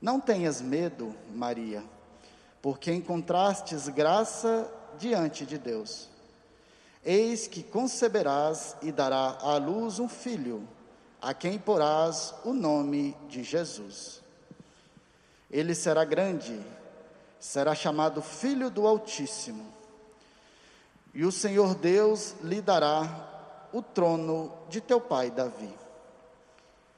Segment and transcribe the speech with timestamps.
[0.00, 1.82] Não tenhas medo, Maria,
[2.62, 6.08] porque encontrastes graça diante de Deus.
[7.04, 10.68] Eis que conceberás e dará à luz um filho,
[11.20, 14.22] a quem porás o nome de Jesus.
[15.50, 16.60] Ele será grande
[17.38, 19.66] será chamado Filho do Altíssimo.
[21.14, 25.72] E o Senhor Deus lhe dará o trono de teu pai Davi.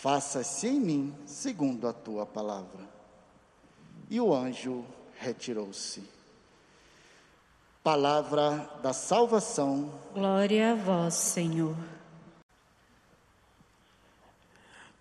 [0.00, 2.88] faça-se em mim segundo a tua palavra.
[4.08, 4.84] E o anjo
[5.18, 6.02] retirou-se.
[7.82, 9.92] Palavra da salvação.
[10.14, 11.76] Glória a vós, Senhor.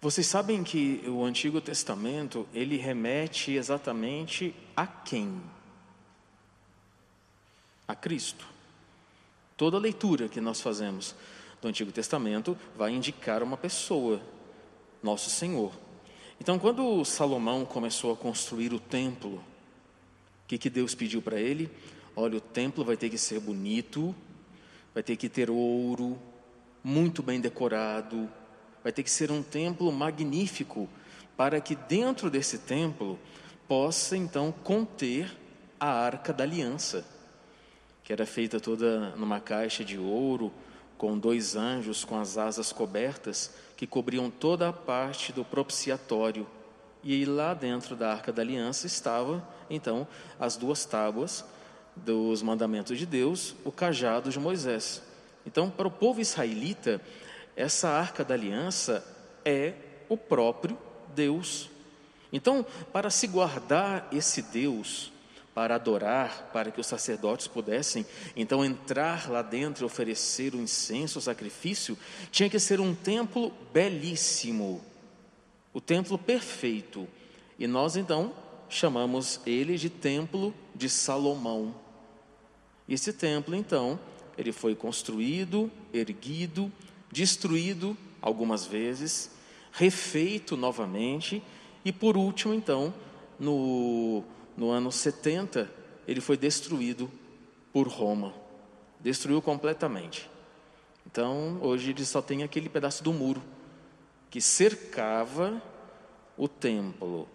[0.02, 5.42] Vocês sabem que o Antigo Testamento, ele remete exatamente a quem?
[7.92, 8.48] a Cristo.
[9.58, 11.14] Toda leitura que nós fazemos
[11.62, 14.22] do Antigo Testamento vai indicar uma pessoa,
[15.02, 15.72] nosso Senhor.
[16.40, 21.70] Então, quando Salomão começou a construir o templo, o que, que Deus pediu para ele?
[22.16, 24.16] Olha, o templo vai ter que ser bonito,
[24.94, 26.20] vai ter que ter ouro,
[26.84, 28.30] muito bem decorado,
[28.84, 30.90] vai ter que ser um templo magnífico,
[31.38, 33.18] para que dentro desse templo
[33.68, 35.32] possa então conter
[35.80, 37.06] a arca da aliança
[38.04, 40.52] que era feita toda numa caixa de ouro,
[41.02, 46.46] com dois anjos com as asas cobertas, que cobriam toda a parte do propiciatório.
[47.04, 50.08] E lá dentro da arca da aliança estava, então,
[50.40, 51.44] as duas tábuas
[51.96, 55.02] dos mandamentos de Deus, o cajado de Moisés.
[55.44, 57.02] Então, para o povo israelita,
[57.56, 59.04] essa arca da aliança
[59.44, 59.74] é
[60.08, 60.78] o próprio
[61.16, 61.72] Deus.
[62.32, 62.64] Então,
[62.94, 65.12] para se guardar esse Deus,
[65.54, 71.20] para adorar, para que os sacerdotes pudessem então entrar lá dentro e oferecer o incenso,
[71.20, 71.98] o sacrifício,
[72.32, 74.82] tinha que ser um templo belíssimo,
[75.74, 77.08] o templo perfeito.
[77.60, 78.34] E nós então
[78.70, 81.76] chamamos ele de Templo de Salomão.
[82.88, 84.00] Esse templo então,
[84.38, 86.72] ele foi construído, erguido,
[87.12, 89.32] destruído algumas vezes,
[89.74, 91.44] refeito novamente
[91.84, 92.94] e por último então,
[93.40, 94.24] no
[94.56, 95.70] no ano 70,
[96.08, 97.10] ele foi destruído
[97.72, 98.34] por Roma.
[99.00, 100.30] Destruiu completamente.
[101.06, 103.42] Então, hoje ele só tem aquele pedaço do muro
[104.30, 105.62] que cercava
[106.38, 107.28] o templo,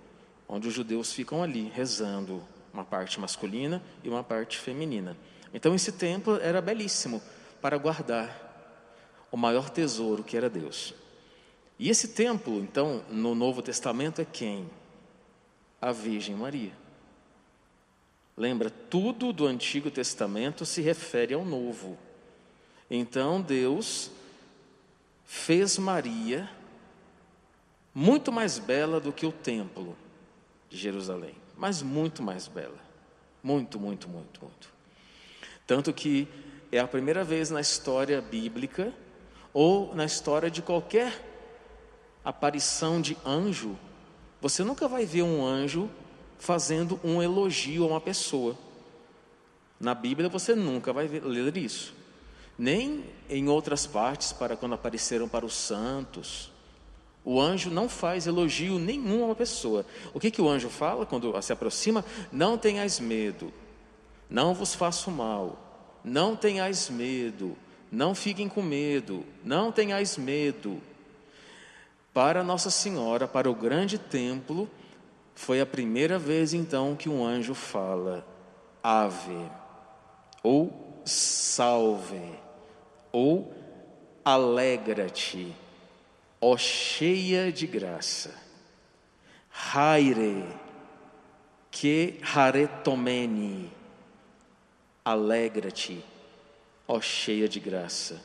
[0.48, 2.42] onde os judeus ficam ali rezando,
[2.72, 5.16] uma parte masculina e uma parte feminina.
[5.52, 7.22] Então, esse templo era belíssimo
[7.60, 8.46] para guardar
[9.30, 10.94] o maior tesouro que era Deus.
[11.78, 14.70] E esse templo, então, no Novo Testamento é quem?
[15.80, 16.72] A Virgem Maria.
[18.36, 21.96] Lembra, tudo do Antigo Testamento se refere ao Novo.
[22.90, 24.10] Então Deus
[25.24, 26.48] fez Maria
[27.94, 29.96] muito mais bela do que o templo
[30.68, 32.78] de Jerusalém, mas muito mais bela.
[33.42, 34.68] Muito, muito, muito, muito.
[35.66, 36.28] Tanto que
[36.70, 38.92] é a primeira vez na história bíblica
[39.52, 41.24] ou na história de qualquer
[42.22, 43.78] aparição de anjo,
[44.40, 45.88] você nunca vai ver um anjo
[46.38, 48.56] fazendo um elogio a uma pessoa.
[49.78, 51.94] Na Bíblia você nunca vai ler isso.
[52.58, 56.50] Nem em outras partes, para quando apareceram para os santos.
[57.24, 59.84] O anjo não faz elogio nenhum a uma pessoa.
[60.14, 62.04] O que, que o anjo fala quando se aproxima?
[62.30, 63.52] Não tenhais medo,
[64.30, 65.58] não vos faço mal,
[66.04, 67.56] não tenhais medo,
[67.90, 70.80] não fiquem com medo, não tenhais medo.
[72.14, 74.70] Para Nossa Senhora, para o grande templo,
[75.36, 78.26] foi a primeira vez então que um anjo fala:
[78.82, 79.38] Ave,
[80.42, 82.32] ou salve,
[83.12, 83.54] ou
[84.24, 85.54] alegra-te,
[86.40, 88.34] ó cheia de graça.
[89.74, 90.44] Haire,
[91.70, 93.70] que haretomene,
[95.04, 96.02] alegra-te,
[96.88, 98.22] ó cheia de graça.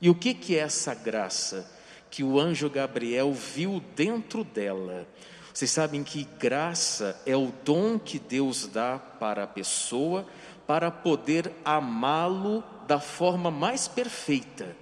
[0.00, 1.70] E o que, que é essa graça
[2.10, 5.06] que o anjo Gabriel viu dentro dela?
[5.52, 10.26] Vocês sabem que graça é o dom que Deus dá para a pessoa
[10.66, 14.76] para poder amá-lo da forma mais perfeita.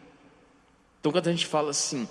[1.00, 2.06] Então, quando a gente fala assim,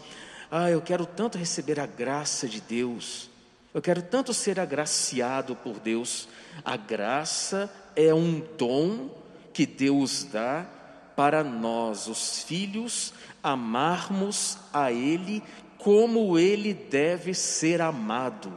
[0.49, 3.29] ah, eu quero tanto receber a graça de Deus,
[3.73, 6.27] eu quero tanto ser agraciado por Deus,
[6.65, 9.09] a graça é um dom
[9.53, 10.65] que Deus dá
[11.15, 13.13] para nós, os filhos,
[13.43, 15.43] amarmos a Ele
[15.77, 18.51] como ele deve ser amado.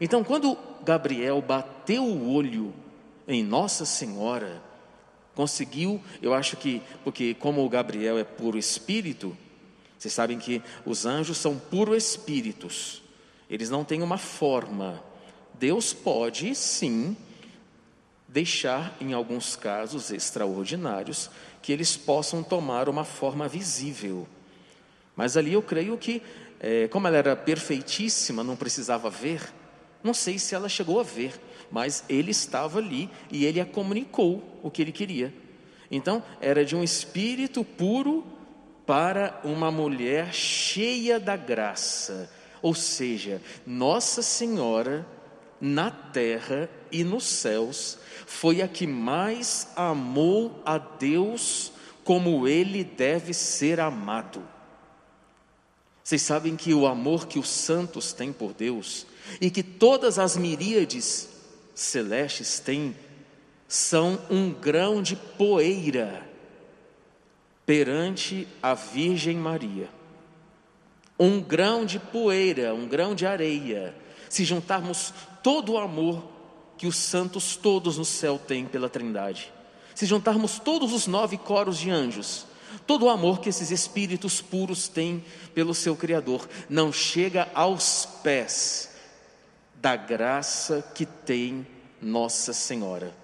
[0.00, 2.72] Então, quando Gabriel bateu o olho
[3.26, 4.62] em Nossa Senhora,
[5.34, 9.36] conseguiu, eu acho que, porque como o Gabriel é puro espírito,
[9.98, 13.02] vocês sabem que os anjos são puro espíritos,
[13.50, 15.02] eles não têm uma forma.
[15.54, 17.16] Deus pode sim
[18.28, 21.30] deixar, em alguns casos extraordinários,
[21.62, 24.28] que eles possam tomar uma forma visível.
[25.18, 26.22] Mas ali eu creio que,
[26.60, 29.52] é, como ela era perfeitíssima, não precisava ver,
[30.00, 31.32] não sei se ela chegou a ver,
[31.72, 35.34] mas ele estava ali e ele a comunicou o que ele queria.
[35.90, 38.24] Então, era de um espírito puro
[38.86, 42.30] para uma mulher cheia da graça,
[42.62, 45.04] ou seja, Nossa Senhora
[45.60, 51.72] na terra e nos céus foi a que mais amou a Deus
[52.04, 54.57] como ele deve ser amado.
[56.08, 59.06] Vocês sabem que o amor que os santos têm por Deus
[59.42, 61.28] e que todas as miríades
[61.74, 62.96] celestes têm
[63.68, 66.26] são um grão de poeira
[67.66, 69.90] perante a Virgem Maria.
[71.18, 73.94] Um grão de poeira, um grão de areia.
[74.30, 75.12] Se juntarmos
[75.42, 76.26] todo o amor
[76.78, 79.52] que os santos todos no céu têm pela Trindade,
[79.94, 82.46] se juntarmos todos os nove coros de anjos,
[82.86, 85.24] Todo o amor que esses espíritos puros têm
[85.54, 88.90] pelo seu Criador não chega aos pés
[89.74, 91.66] da graça que tem
[92.00, 93.14] Nossa Senhora.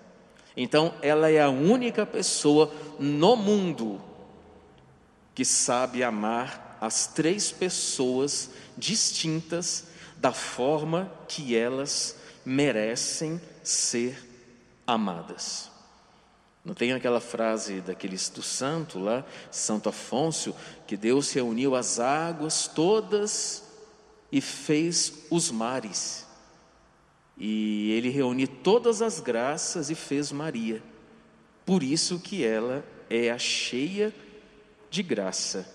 [0.56, 4.00] Então, ela é a única pessoa no mundo
[5.34, 14.16] que sabe amar as três pessoas distintas da forma que elas merecem ser
[14.86, 15.73] amadas.
[16.64, 20.54] Não tem aquela frase daqueles do santo lá, Santo Afonso,
[20.86, 23.64] que Deus reuniu as águas todas
[24.32, 26.26] e fez os mares.
[27.36, 30.82] E ele reuniu todas as graças e fez Maria.
[31.66, 34.14] Por isso que ela é a cheia
[34.90, 35.68] de graça.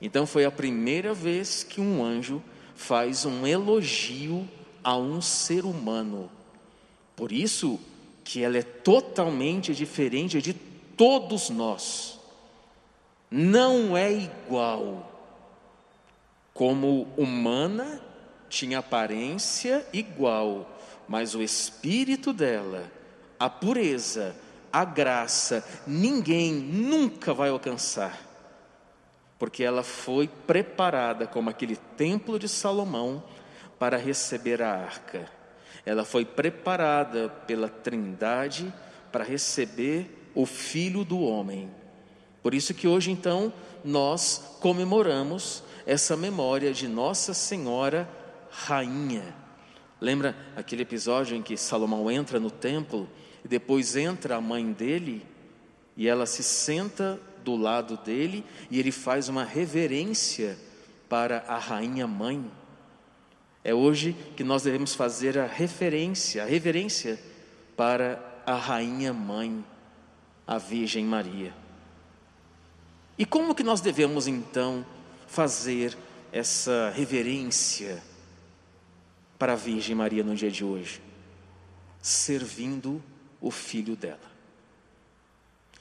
[0.00, 2.42] Então foi a primeira vez que um anjo
[2.74, 4.48] faz um elogio
[4.84, 6.30] a um ser humano.
[7.16, 7.80] Por isso
[8.26, 12.18] que ela é totalmente diferente de todos nós.
[13.30, 15.12] Não é igual.
[16.52, 18.02] Como humana,
[18.48, 22.90] tinha aparência igual, mas o espírito dela,
[23.38, 24.34] a pureza,
[24.72, 28.20] a graça, ninguém nunca vai alcançar.
[29.38, 33.22] Porque ela foi preparada como aquele templo de Salomão
[33.78, 35.35] para receber a arca.
[35.86, 38.72] Ela foi preparada pela Trindade
[39.10, 41.70] para receber o Filho do Homem.
[42.42, 43.52] Por isso que hoje então
[43.84, 48.08] nós comemoramos essa memória de Nossa Senhora
[48.50, 49.34] Rainha.
[50.00, 53.08] Lembra aquele episódio em que Salomão entra no templo
[53.44, 55.24] e depois entra a mãe dele
[55.96, 60.58] e ela se senta do lado dele e ele faz uma reverência
[61.08, 62.44] para a rainha mãe.
[63.66, 67.18] É hoje que nós devemos fazer a referência, a reverência
[67.76, 69.64] para a rainha mãe.
[70.46, 71.52] a Virgem Maria.
[73.18, 74.86] E como que nós devemos então
[75.26, 75.98] fazer
[76.30, 78.00] essa reverência
[79.36, 81.02] para a Virgem Maria no dia de hoje?
[82.00, 83.02] Servindo
[83.40, 84.30] o filho dela.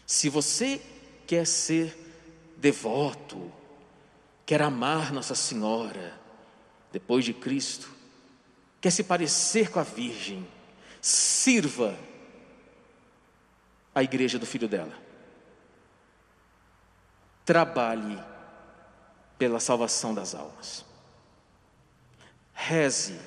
[0.08, 0.82] Se você
[1.28, 1.96] quer ser
[2.58, 3.52] devoto,
[4.44, 6.25] quer amar Nossa Senhora,
[6.96, 7.90] depois de Cristo,
[8.80, 10.48] quer se parecer com a Virgem,
[11.02, 11.94] sirva
[13.94, 14.94] a igreja do filho dela.
[17.44, 18.18] Trabalhe
[19.38, 20.86] pela salvação das almas.
[22.54, 23.20] Reze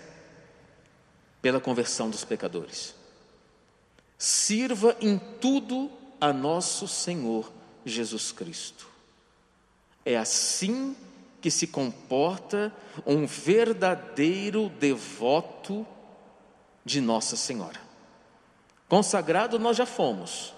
[1.42, 2.94] pela conversão dos pecadores.
[4.16, 7.52] Sirva em tudo a nosso Senhor
[7.84, 8.88] Jesus Cristo.
[10.06, 11.07] É assim que
[11.50, 12.73] se comporta
[13.07, 15.87] um verdadeiro devoto
[16.85, 17.80] de Nossa Senhora.
[18.88, 20.54] Consagrado nós já fomos,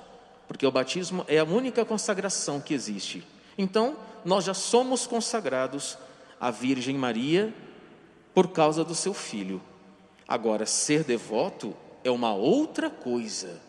[0.47, 3.27] porque o batismo é a única consagração que existe.
[3.59, 5.99] Então, nós já somos consagrados
[6.41, 7.53] à Virgem Maria
[8.33, 9.61] por causa do seu filho.
[10.27, 13.61] Agora, ser devoto é uma outra coisa.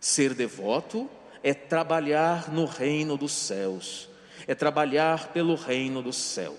[0.00, 1.08] Ser devoto
[1.42, 4.08] é trabalhar no reino dos céus,
[4.46, 6.56] é trabalhar pelo reino do céu.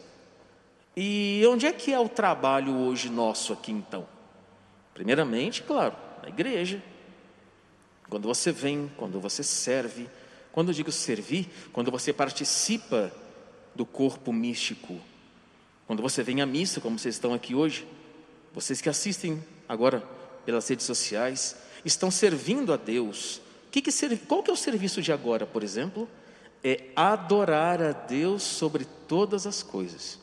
[0.95, 4.07] E onde é que é o trabalho hoje nosso aqui então?
[4.93, 6.83] Primeiramente, claro, na igreja.
[8.09, 10.09] Quando você vem, quando você serve,
[10.51, 13.11] quando eu digo servir, quando você participa
[13.73, 14.99] do corpo místico,
[15.87, 17.87] quando você vem à missa, como vocês estão aqui hoje,
[18.53, 20.03] vocês que assistem agora
[20.45, 21.55] pelas redes sociais,
[21.85, 23.41] estão servindo a Deus.
[23.71, 26.09] Que que serve, qual que é o serviço de agora, por exemplo?
[26.63, 30.19] É adorar a Deus sobre todas as coisas.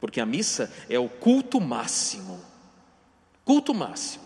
[0.00, 2.40] Porque a missa é o culto máximo.
[3.44, 4.24] Culto máximo.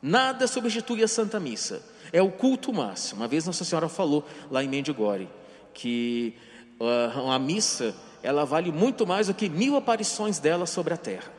[0.00, 1.82] Nada substitui a Santa Missa.
[2.12, 3.20] É o culto máximo.
[3.20, 5.28] Uma vez Nossa Senhora falou lá em Mendigore
[5.74, 6.34] que
[6.80, 11.32] uh, a missa ela vale muito mais do que mil aparições dela sobre a terra.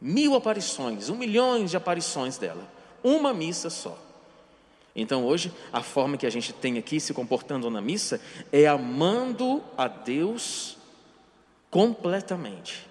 [0.00, 2.66] Mil aparições, um milhão de aparições dela.
[3.02, 3.96] Uma missa só.
[4.94, 8.20] Então hoje, a forma que a gente tem aqui se comportando na missa
[8.50, 10.76] é amando a Deus
[11.70, 12.86] completamente.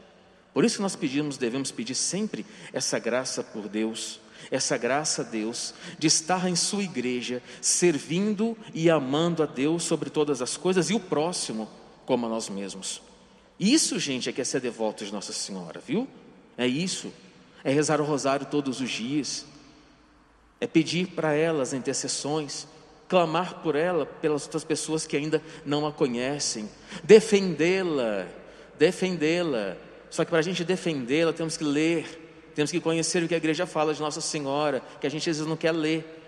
[0.53, 5.73] Por isso nós pedimos, devemos pedir sempre essa graça por Deus, essa graça a Deus
[5.99, 10.95] de estar em sua igreja, servindo e amando a Deus sobre todas as coisas e
[10.95, 11.69] o próximo
[12.05, 13.01] como a nós mesmos.
[13.59, 16.07] Isso, gente, é que é ser devoto de Nossa Senhora, viu?
[16.57, 17.13] É isso.
[17.63, 19.45] É rezar o rosário todos os dias
[20.61, 22.67] é pedir para ela as intercessões,
[23.09, 26.69] clamar por ela, pelas outras pessoas que ainda não a conhecem,
[27.03, 28.27] defendê-la,
[28.77, 29.75] defendê-la.
[30.11, 33.37] Só que para a gente defendê-la, temos que ler, temos que conhecer o que a
[33.37, 36.19] igreja fala de Nossa Senhora, que a gente às vezes não quer ler.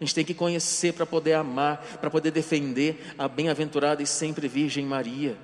[0.00, 4.48] A gente tem que conhecer para poder amar, para poder defender a bem-aventurada e sempre
[4.48, 5.38] Virgem Maria.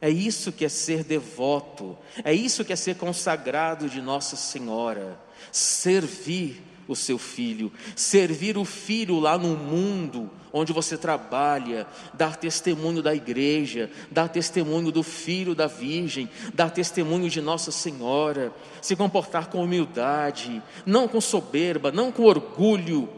[0.00, 5.18] É isso que é ser devoto, é isso que é ser consagrado de Nossa Senhora,
[5.50, 13.02] servir o seu filho, servir o filho lá no mundo onde você trabalha, dar testemunho
[13.02, 19.48] da igreja, dar testemunho do filho da Virgem, dar testemunho de Nossa Senhora, se comportar
[19.48, 23.08] com humildade, não com soberba, não com orgulho,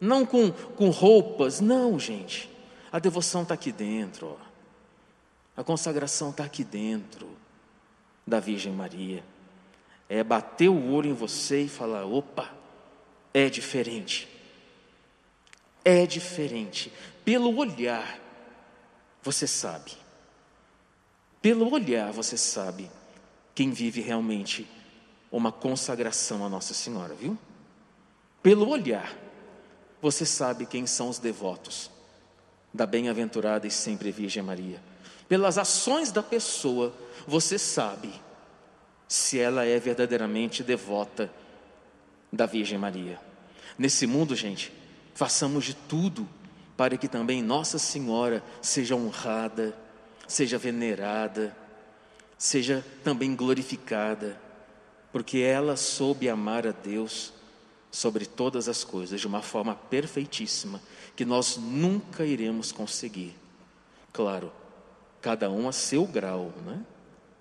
[0.00, 2.50] não com, com roupas, não, gente.
[2.90, 5.60] A devoção está aqui dentro, ó.
[5.60, 7.28] a consagração está aqui dentro
[8.26, 9.22] da Virgem Maria.
[10.08, 12.59] É bater o olho em você e falar: opa,
[13.32, 14.28] é diferente.
[15.84, 16.92] É diferente.
[17.24, 18.18] Pelo olhar,
[19.22, 19.92] você sabe.
[21.40, 22.90] Pelo olhar, você sabe
[23.54, 24.66] quem vive realmente
[25.30, 27.38] uma consagração a Nossa Senhora, viu?
[28.42, 29.16] Pelo olhar,
[30.00, 31.90] você sabe quem são os devotos
[32.72, 34.82] da bem-aventurada e sempre Virgem Maria.
[35.28, 36.92] Pelas ações da pessoa,
[37.26, 38.12] você sabe
[39.06, 41.30] se ela é verdadeiramente devota
[42.32, 43.18] da Virgem Maria.
[43.78, 44.72] Nesse mundo, gente,
[45.14, 46.28] façamos de tudo
[46.76, 49.76] para que também Nossa Senhora seja honrada,
[50.26, 51.56] seja venerada,
[52.38, 54.40] seja também glorificada,
[55.12, 57.32] porque ela soube amar a Deus
[57.90, 60.80] sobre todas as coisas de uma forma perfeitíssima,
[61.16, 63.36] que nós nunca iremos conseguir.
[64.12, 64.52] Claro,
[65.20, 66.82] cada um a seu grau, né?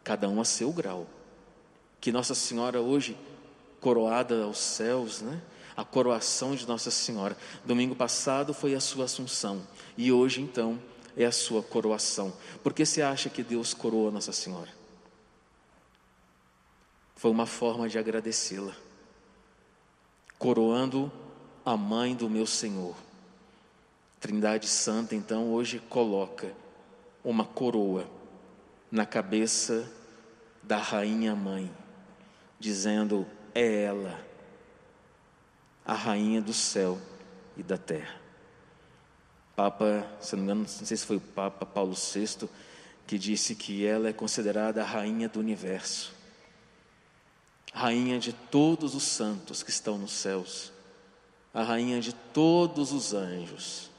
[0.04, 1.08] Cada um a seu grau.
[2.02, 3.16] Que Nossa Senhora hoje
[3.80, 5.42] coroada aos céus, né?
[5.76, 7.38] A coroação de Nossa Senhora.
[7.64, 9.62] Domingo passado foi a sua assunção
[9.98, 10.80] e hoje então
[11.16, 12.34] é a sua coroação.
[12.62, 14.70] Por que você acha que Deus coroou Nossa Senhora?
[17.16, 18.74] Foi uma forma de agradecê-la.
[20.38, 21.12] Coroando
[21.66, 22.96] a mãe do meu Senhor.
[24.20, 26.54] Trindade Santa, então, hoje coloca
[27.24, 28.10] uma coroa
[28.92, 29.92] na cabeça
[30.64, 31.72] da Rainha Mãe,
[32.60, 34.20] dizendo: é ela,
[35.86, 37.00] a Rainha do céu
[37.58, 38.20] e da terra.
[39.56, 42.48] Papa, se não me engano, não sei se foi o Papa Paulo VI,
[43.06, 46.14] que disse que ela é considerada a Rainha do universo,
[47.74, 50.72] Rainha de todos os santos que estão nos céus,
[51.54, 53.90] a Rainha de todos os anjos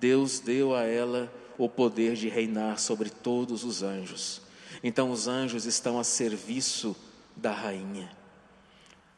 [0.00, 4.40] Deus deu a ela o poder de reinar sobre todos os anjos.
[4.82, 6.96] Então os anjos estão a serviço
[7.36, 8.10] da rainha.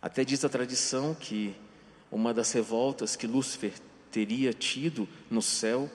[0.03, 1.55] Até diz a tradição que
[2.11, 3.73] uma das revoltas que Lúcifer
[4.11, 5.89] teria tido no céu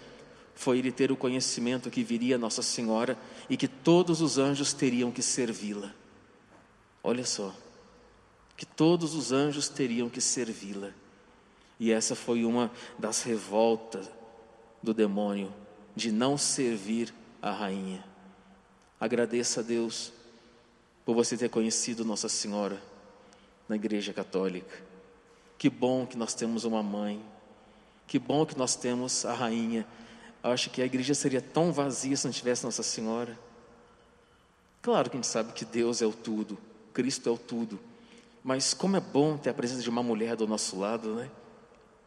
[0.55, 3.17] foi ele ter o conhecimento que viria Nossa Senhora
[3.49, 5.93] e que todos os anjos teriam que servi-la.
[7.03, 7.53] Olha só,
[8.55, 10.91] que todos os anjos teriam que servi-la.
[11.79, 14.09] E essa foi uma das revoltas
[14.81, 15.53] do demônio
[15.95, 18.03] de não servir a rainha.
[18.99, 20.11] Agradeça a Deus
[21.05, 22.81] por você ter conhecido Nossa Senhora
[23.67, 24.83] na Igreja Católica.
[25.57, 27.21] Que bom que nós temos uma mãe.
[28.05, 29.85] Que bom que nós temos a rainha.
[30.43, 33.37] Eu acho que a igreja seria tão vazia se não tivesse Nossa Senhora.
[34.81, 36.57] Claro que a gente sabe que Deus é o tudo,
[36.93, 37.79] Cristo é o tudo.
[38.43, 41.29] Mas como é bom ter a presença de uma mulher do nosso lado, né?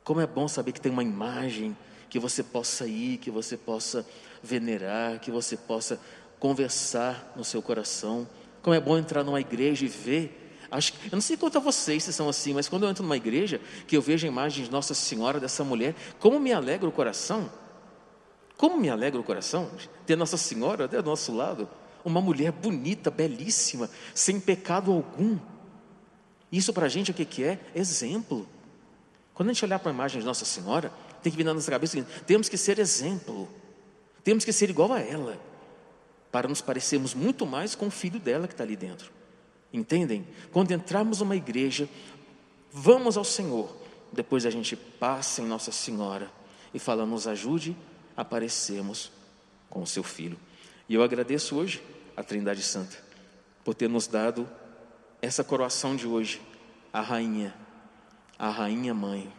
[0.03, 1.77] Como é bom saber que tem uma imagem
[2.09, 4.07] que você possa ir, que você possa
[4.43, 6.01] venerar, que você possa
[6.39, 8.27] conversar no seu coração.
[8.63, 10.50] Como é bom entrar numa igreja e ver.
[10.71, 13.17] Acho, eu não sei quanto a vocês se são assim, mas quando eu entro numa
[13.17, 16.93] igreja, que eu vejo a imagem de Nossa Senhora, dessa mulher, como me alegra o
[16.93, 17.51] coração.
[18.57, 19.71] Como me alegra o coração
[20.07, 21.69] ter Nossa Senhora do nosso lado.
[22.05, 25.39] Uma mulher bonita, belíssima, sem pecado algum.
[26.53, 27.59] Isso para a gente o que, que é?
[27.75, 28.49] Exemplo.
[29.35, 31.71] Quando a gente olhar para a imagem de Nossa Senhora, tem que vir na nossa
[31.71, 33.49] cabeça o seguinte: temos que ser exemplo,
[34.23, 35.41] temos que ser igual a ela,
[36.31, 39.11] para nos parecermos muito mais com o filho dela que está ali dentro.
[39.73, 40.27] Entendem?
[40.53, 41.89] Quando entrarmos numa igreja,
[42.73, 43.75] vamos ao Senhor,
[44.13, 46.31] depois a gente passa em Nossa Senhora
[46.75, 47.77] e fala: nos ajude
[48.17, 49.11] a parecermos
[49.69, 50.39] com o seu filho.
[50.89, 51.83] E eu agradeço hoje
[52.17, 52.97] a Trindade Santa
[53.65, 54.49] por ter nos dado
[55.23, 56.41] essa coroação de hoje,
[56.93, 57.55] a rainha,
[58.39, 59.31] a rainha mãe